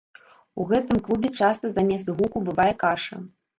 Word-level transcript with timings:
У 0.63 0.65
гэтым 0.71 1.01
клубе 1.09 1.29
часта 1.41 1.71
замест 1.77 2.11
гуку 2.19 2.45
бывае 2.51 2.69
каша. 2.83 3.25